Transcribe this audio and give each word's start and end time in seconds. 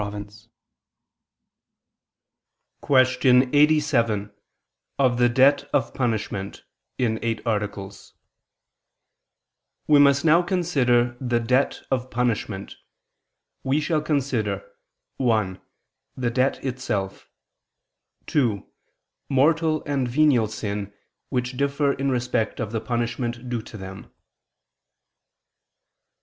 ________________________QUESTION 2.81 3.53
87 3.55 4.33
OF 4.97 5.17
THE 5.19 5.29
DEBT 5.29 5.65
OF 5.71 5.93
PUNISHMENT 5.93 6.63
(In 6.97 7.19
Eight 7.21 7.39
Articles) 7.45 8.13
We 9.85 9.99
must 9.99 10.25
now 10.25 10.41
consider 10.41 11.15
the 11.21 11.39
debt 11.39 11.81
of 11.91 12.09
punishment. 12.09 12.77
We 13.63 13.79
shall 13.79 14.01
consider 14.01 14.67
(1) 15.17 15.61
the 16.17 16.31
debt 16.31 16.65
itself; 16.65 17.29
(2) 18.25 18.65
mortal 19.29 19.83
and 19.85 20.07
venial 20.07 20.47
sin, 20.47 20.91
which 21.29 21.55
differ 21.57 21.93
in 21.93 22.09
respect 22.09 22.59
of 22.59 22.71
the 22.71 22.81
punishment 22.81 23.47
due 23.49 23.61
to 23.61 23.77
them. 23.77 24.11